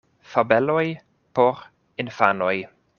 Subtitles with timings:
[0.29, 0.81] Fabeloj
[1.39, 1.63] por
[2.07, 2.55] infanoj.